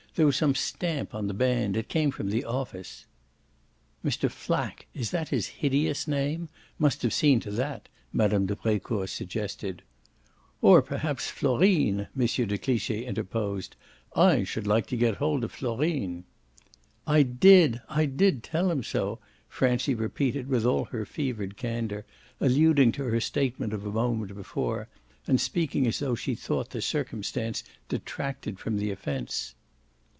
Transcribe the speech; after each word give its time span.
"There 0.15 0.25
was 0.25 0.35
some 0.35 0.55
stamp 0.55 1.15
on 1.15 1.27
the 1.27 1.33
band 1.33 1.77
it 1.77 1.87
came 1.87 2.11
from 2.11 2.31
the 2.31 2.43
office." 2.43 3.05
"Mr. 4.03 4.29
Flack 4.29 4.85
is 4.93 5.11
that 5.11 5.29
his 5.29 5.47
hideous 5.47 6.05
name? 6.05 6.49
must 6.77 7.01
have 7.03 7.13
seen 7.13 7.39
to 7.39 7.51
that," 7.51 7.87
Mme. 8.11 8.43
de 8.45 8.57
Brecourt 8.57 9.07
suggested. 9.09 9.83
"Or 10.61 10.81
perhaps 10.81 11.29
Florine," 11.29 12.09
M. 12.13 12.25
de 12.27 12.57
Cliche 12.57 13.05
interposed. 13.05 13.77
"I 14.13 14.43
should 14.43 14.67
like 14.67 14.85
to 14.87 14.97
get 14.97 15.15
hold 15.15 15.45
of 15.45 15.53
Florine!" 15.53 16.25
"I 17.07 17.23
DID 17.23 17.81
I 17.87 18.05
did 18.05 18.43
tell 18.43 18.69
him 18.69 18.83
so!" 18.83 19.19
Francie 19.47 19.95
repeated 19.95 20.49
with 20.49 20.65
all 20.65 20.83
her 20.91 21.05
fevered 21.05 21.55
candour, 21.55 22.03
alluding 22.41 22.91
to 22.91 23.03
her 23.05 23.21
statement 23.21 23.71
of 23.71 23.85
a 23.85 23.91
moment 23.93 24.35
before 24.35 24.89
and 25.25 25.39
speaking 25.39 25.87
as 25.87 26.01
if 26.01 26.19
she 26.19 26.35
thought 26.35 26.71
the 26.71 26.81
circumstance 26.81 27.63
detracted 27.87 28.59
from 28.59 28.75
the 28.75 28.91
offence. 28.91 29.55